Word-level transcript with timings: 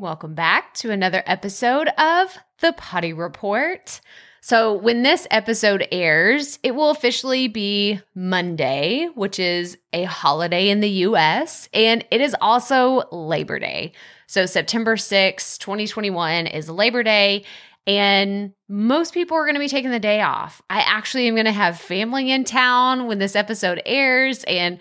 Welcome 0.00 0.34
back 0.34 0.74
to 0.74 0.92
another 0.92 1.24
episode 1.26 1.88
of 1.98 2.38
The 2.60 2.72
Potty 2.74 3.12
Report. 3.12 4.00
So, 4.40 4.72
when 4.74 5.02
this 5.02 5.26
episode 5.28 5.88
airs, 5.90 6.60
it 6.62 6.76
will 6.76 6.90
officially 6.90 7.48
be 7.48 8.00
Monday, 8.14 9.08
which 9.16 9.40
is 9.40 9.76
a 9.92 10.04
holiday 10.04 10.68
in 10.68 10.78
the 10.78 10.88
US, 10.88 11.68
and 11.74 12.04
it 12.12 12.20
is 12.20 12.36
also 12.40 13.08
Labor 13.10 13.58
Day. 13.58 13.90
So, 14.28 14.46
September 14.46 14.96
6, 14.96 15.58
2021 15.58 16.46
is 16.46 16.70
Labor 16.70 17.02
Day, 17.02 17.44
and 17.84 18.52
most 18.68 19.12
people 19.12 19.36
are 19.36 19.46
going 19.46 19.54
to 19.54 19.60
be 19.60 19.66
taking 19.66 19.90
the 19.90 19.98
day 19.98 20.20
off. 20.20 20.62
I 20.70 20.78
actually 20.82 21.26
am 21.26 21.34
going 21.34 21.46
to 21.46 21.50
have 21.50 21.76
family 21.76 22.30
in 22.30 22.44
town 22.44 23.08
when 23.08 23.18
this 23.18 23.34
episode 23.34 23.82
airs, 23.84 24.44
and 24.44 24.78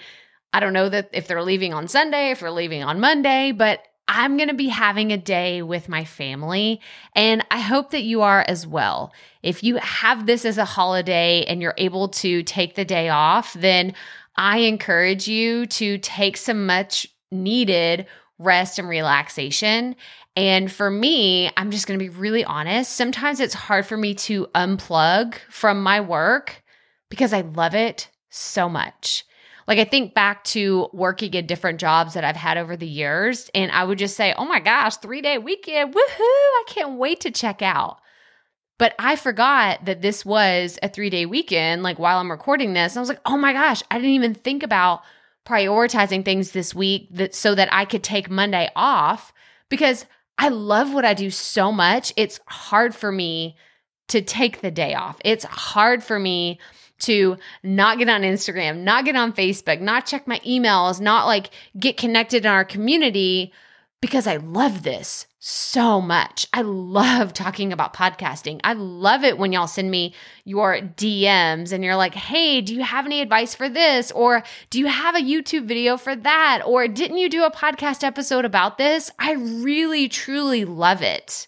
I 0.54 0.60
don't 0.60 0.74
know 0.74 0.90
that 0.90 1.10
if 1.12 1.28
they're 1.28 1.42
leaving 1.42 1.74
on 1.74 1.88
Sunday, 1.88 2.30
if 2.30 2.42
they're 2.42 2.52
leaving 2.52 2.84
on 2.84 3.00
Monday, 3.00 3.52
but 3.52 3.82
I'm 4.08 4.38
going 4.38 4.50
to 4.50 4.56
be 4.56 4.70
having 4.70 5.12
a 5.12 5.18
day 5.18 5.62
with 5.62 5.90
my 5.90 6.06
family, 6.06 6.80
and 7.16 7.46
I 7.52 7.60
hope 7.60 7.92
that 7.92 8.04
you 8.04 8.22
are 8.22 8.44
as 8.48 8.66
well. 8.66 9.12
If 9.44 9.64
you 9.64 9.78
have 9.78 10.26
this 10.26 10.46
as 10.46 10.58
a 10.58 10.66
holiday 10.66 11.44
and 11.48 11.62
you're 11.62 11.74
able 11.78 12.08
to 12.10 12.44
take 12.44 12.76
the 12.76 12.86
day 12.86 13.10
off, 13.10 13.54
then 13.54 13.94
I 14.36 14.60
encourage 14.60 15.28
you 15.28 15.66
to 15.66 15.98
take 15.98 16.38
some 16.38 16.66
much 16.66 17.08
needed 17.32 18.08
rest 18.40 18.80
and 18.80 18.88
relaxation. 18.88 19.96
And 20.36 20.72
for 20.72 20.92
me, 20.92 21.50
I'm 21.58 21.72
just 21.72 21.88
going 21.88 22.00
to 22.00 22.06
be 22.06 22.10
really 22.10 22.46
honest. 22.46 22.94
Sometimes 22.94 23.40
it's 23.40 23.56
hard 23.56 23.86
for 23.88 23.98
me 23.98 24.14
to 24.16 24.46
unplug 24.54 25.36
from 25.50 25.82
my 25.82 26.00
work 26.00 26.64
because 27.10 27.34
I 27.34 27.42
love 27.42 27.74
it 27.74 28.10
so 28.30 28.70
much. 28.70 29.26
Like 29.68 29.80
I 29.80 29.84
think 29.84 30.14
back 30.14 30.44
to 30.46 30.88
working 30.94 31.34
in 31.34 31.46
different 31.46 31.80
jobs 31.80 32.14
that 32.14 32.24
I've 32.24 32.38
had 32.38 32.58
over 32.58 32.78
the 32.78 32.88
years, 32.88 33.50
and 33.54 33.72
I 33.72 33.84
would 33.84 33.98
just 33.98 34.16
say, 34.16 34.34
oh 34.38 34.46
my 34.46 34.60
gosh, 34.60 34.98
three 34.98 35.22
day 35.22 35.38
weekend, 35.38 35.94
woohoo, 35.94 36.20
I 36.20 36.64
can't 36.68 36.98
wait 36.98 37.20
to 37.22 37.32
check 37.32 37.62
out. 37.62 38.00
But 38.78 38.94
I 39.00 39.16
forgot 39.16 39.86
that 39.86 40.02
this 40.02 40.26
was 40.26 40.78
a 40.82 40.88
three 40.88 41.10
day 41.10 41.26
weekend, 41.26 41.84
like 41.84 42.00
while 42.00 42.20
I'm 42.20 42.32
recording 42.32 42.74
this. 42.74 42.96
I 42.96 43.00
was 43.00 43.10
like, 43.10 43.22
oh 43.26 43.38
my 43.38 43.54
gosh, 43.54 43.84
I 43.92 43.96
didn't 43.96 44.12
even 44.12 44.34
think 44.34 44.64
about 44.64 45.02
prioritizing 45.46 46.24
things 46.24 46.52
this 46.52 46.76
week 46.76 47.08
that 47.12 47.34
so 47.34 47.56
that 47.56 47.70
I 47.72 47.86
could 47.86 48.04
take 48.04 48.30
Monday 48.30 48.70
off 48.76 49.34
because 49.70 50.06
I 50.38 50.50
love 50.50 50.94
what 50.94 51.06
I 51.06 51.14
do 51.14 51.30
so 51.32 51.72
much. 51.72 52.14
It's 52.16 52.40
hard 52.48 52.94
for 52.94 53.12
me 53.12 53.58
to 54.10 54.22
take 54.22 54.62
the 54.62 54.72
day 54.72 54.94
off. 54.94 55.20
It's 55.26 55.46
hard 55.46 56.04
for 56.04 56.20
me 56.20 56.60
to 57.00 57.38
not 57.64 57.98
get 57.98 58.10
on 58.10 58.22
Instagram, 58.22 58.80
not 58.80 59.06
get 59.06 59.16
on 59.16 59.34
Facebook, 59.34 59.80
not 59.82 60.06
check 60.06 60.28
my 60.28 60.40
emails, 60.40 61.00
not 61.00 61.26
like 61.26 61.52
get 61.80 61.98
connected 61.98 62.46
in 62.46 62.52
our 62.52 62.66
community 62.66 63.54
because 64.02 64.28
I 64.28 64.38
love 64.38 64.84
this 64.84 65.26
so 65.40 66.02
much. 66.02 66.46
I 66.54 66.62
love 66.62 67.34
talking 67.34 67.72
about 67.72 67.96
podcasting. 67.96 68.60
I 68.64 68.74
love 68.74 69.24
it 69.24 69.38
when 69.38 69.52
y'all 69.52 69.68
send 69.68 69.90
me 69.90 70.14
your 70.44 70.80
DMs 70.80 71.72
and 71.72 71.84
you're 71.84 71.96
like, 71.96 72.14
hey, 72.14 72.62
do 72.62 72.76
you 72.76 72.84
have 72.84 73.06
any 73.06 73.22
advice 73.22 73.56
for 73.56 73.70
this? 73.70 74.12
Or 74.12 74.44
do 74.70 74.80
you 74.80 74.88
have 74.88 75.16
a 75.16 75.20
YouTube 75.20 75.66
video 75.66 75.98
for 75.98 76.16
that? 76.16 76.64
Or 76.66 76.88
didn't 76.88 77.18
you 77.18 77.30
do 77.30 77.44
a 77.44 77.52
podcast 77.52 78.04
episode 78.04 78.46
about 78.46 78.78
this? 78.78 79.10
I 79.18 79.34
really, 79.34 80.10
truly 80.10 80.66
love 80.66 81.02
it. 81.02 81.48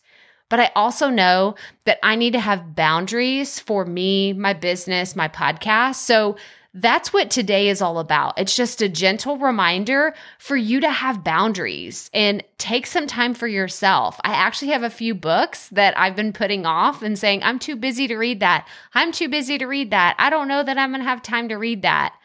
But 0.49 0.59
I 0.59 0.71
also 0.75 1.09
know 1.09 1.55
that 1.85 1.99
I 2.03 2.15
need 2.15 2.33
to 2.33 2.39
have 2.39 2.75
boundaries 2.75 3.59
for 3.59 3.85
me, 3.85 4.33
my 4.33 4.53
business, 4.53 5.15
my 5.15 5.27
podcast. 5.27 5.95
So 5.95 6.35
that's 6.73 7.11
what 7.11 7.31
today 7.31 7.69
is 7.69 7.81
all 7.81 7.97
about. 7.97 8.37
It's 8.37 8.55
just 8.55 8.81
a 8.81 8.89
gentle 8.89 9.37
reminder 9.37 10.13
for 10.37 10.55
you 10.55 10.79
to 10.81 10.89
have 10.89 11.23
boundaries 11.23 12.11
and 12.13 12.43
take 12.59 12.85
some 12.85 13.07
time 13.07 13.33
for 13.33 13.47
yourself. 13.47 14.19
I 14.23 14.33
actually 14.33 14.71
have 14.71 14.83
a 14.83 14.89
few 14.89 15.15
books 15.15 15.69
that 15.69 15.97
I've 15.97 16.15
been 16.15 16.31
putting 16.33 16.67
off 16.67 17.01
and 17.01 17.17
saying, 17.17 17.41
I'm 17.41 17.57
too 17.57 17.75
busy 17.75 18.07
to 18.07 18.17
read 18.17 18.39
that. 18.41 18.67
I'm 18.93 19.11
too 19.11 19.29
busy 19.29 19.57
to 19.57 19.65
read 19.65 19.91
that. 19.91 20.15
I 20.19 20.29
don't 20.29 20.47
know 20.47 20.61
that 20.61 20.77
I'm 20.77 20.91
going 20.91 21.01
to 21.01 21.09
have 21.09 21.23
time 21.23 21.49
to 21.49 21.55
read 21.55 21.81
that. 21.81 22.15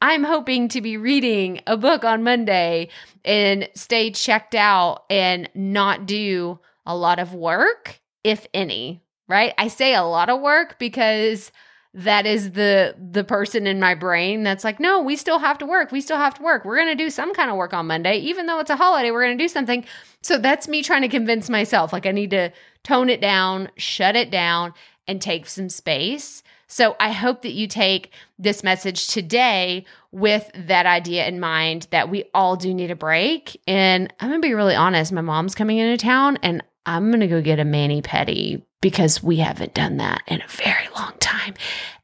I'm 0.00 0.24
hoping 0.24 0.68
to 0.68 0.80
be 0.80 0.96
reading 0.96 1.60
a 1.66 1.76
book 1.76 2.04
on 2.04 2.22
Monday 2.22 2.88
and 3.24 3.68
stay 3.74 4.10
checked 4.10 4.54
out 4.54 5.04
and 5.10 5.48
not 5.54 6.06
do 6.06 6.58
a 6.86 6.96
lot 6.96 7.18
of 7.18 7.34
work, 7.34 8.00
if 8.22 8.46
any, 8.54 9.02
right? 9.28 9.54
I 9.58 9.68
say 9.68 9.94
a 9.94 10.02
lot 10.02 10.30
of 10.30 10.40
work 10.40 10.78
because 10.78 11.50
that 11.94 12.26
is 12.26 12.52
the 12.52 12.96
the 12.98 13.22
person 13.22 13.68
in 13.68 13.78
my 13.78 13.94
brain 13.94 14.42
that's 14.42 14.64
like, 14.64 14.80
"No, 14.80 15.00
we 15.00 15.14
still 15.14 15.38
have 15.38 15.58
to 15.58 15.66
work. 15.66 15.92
We 15.92 16.00
still 16.00 16.16
have 16.16 16.34
to 16.34 16.42
work. 16.42 16.64
We're 16.64 16.76
going 16.76 16.96
to 16.96 17.04
do 17.04 17.08
some 17.08 17.32
kind 17.34 17.50
of 17.50 17.56
work 17.56 17.72
on 17.72 17.86
Monday 17.86 18.18
even 18.18 18.46
though 18.46 18.58
it's 18.58 18.70
a 18.70 18.76
holiday. 18.76 19.12
We're 19.12 19.24
going 19.24 19.38
to 19.38 19.44
do 19.44 19.48
something." 19.48 19.84
So 20.22 20.38
that's 20.38 20.66
me 20.66 20.82
trying 20.82 21.02
to 21.02 21.08
convince 21.08 21.48
myself 21.48 21.92
like 21.92 22.06
I 22.06 22.10
need 22.10 22.30
to 22.30 22.50
tone 22.82 23.10
it 23.10 23.20
down, 23.20 23.70
shut 23.76 24.16
it 24.16 24.30
down 24.30 24.74
and 25.06 25.22
take 25.22 25.46
some 25.46 25.68
space. 25.68 26.42
So 26.66 26.96
I 26.98 27.12
hope 27.12 27.42
that 27.42 27.52
you 27.52 27.68
take 27.68 28.12
this 28.38 28.64
message 28.64 29.06
today 29.08 29.84
with 30.10 30.50
that 30.54 30.86
idea 30.86 31.26
in 31.26 31.38
mind 31.38 31.86
that 31.90 32.08
we 32.08 32.24
all 32.34 32.56
do 32.56 32.74
need 32.74 32.90
a 32.90 32.96
break. 32.96 33.60
And 33.68 34.12
I'm 34.18 34.30
going 34.30 34.40
to 34.40 34.48
be 34.48 34.54
really 34.54 34.74
honest, 34.74 35.12
my 35.12 35.20
mom's 35.20 35.54
coming 35.54 35.78
into 35.78 36.02
town 36.02 36.38
and 36.42 36.62
I'm 36.86 37.10
going 37.10 37.20
to 37.20 37.26
go 37.26 37.40
get 37.40 37.58
a 37.58 37.64
mani 37.64 38.02
pedi 38.02 38.62
because 38.80 39.22
we 39.22 39.36
haven't 39.36 39.74
done 39.74 39.96
that 39.96 40.22
in 40.26 40.42
a 40.42 40.48
very 40.48 40.88
long 40.96 41.14
time. 41.20 41.54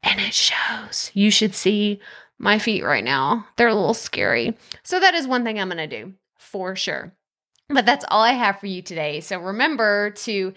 And 0.03 0.19
it 0.19 0.33
shows. 0.33 1.11
You 1.13 1.29
should 1.29 1.53
see 1.53 1.99
my 2.39 2.57
feet 2.57 2.83
right 2.83 3.03
now. 3.03 3.45
They're 3.57 3.67
a 3.67 3.75
little 3.75 3.93
scary. 3.93 4.57
So 4.83 4.99
that 4.99 5.13
is 5.13 5.27
one 5.27 5.43
thing 5.43 5.59
I'm 5.59 5.69
going 5.69 5.77
to 5.77 6.03
do 6.03 6.13
for 6.37 6.75
sure. 6.75 7.13
But 7.69 7.85
that's 7.85 8.05
all 8.09 8.21
I 8.21 8.33
have 8.33 8.59
for 8.59 8.65
you 8.65 8.81
today. 8.81 9.21
So 9.21 9.39
remember 9.39 10.11
to 10.11 10.53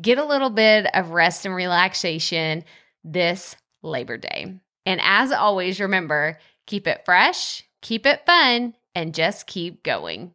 get 0.00 0.18
a 0.18 0.24
little 0.24 0.50
bit 0.50 0.86
of 0.94 1.10
rest 1.10 1.46
and 1.46 1.54
relaxation 1.54 2.64
this 3.04 3.56
Labor 3.82 4.18
Day. 4.18 4.54
And 4.84 5.00
as 5.02 5.32
always, 5.32 5.80
remember 5.80 6.38
keep 6.66 6.86
it 6.86 7.02
fresh, 7.04 7.64
keep 7.80 8.04
it 8.04 8.26
fun, 8.26 8.74
and 8.94 9.14
just 9.14 9.46
keep 9.46 9.82
going. 9.82 10.26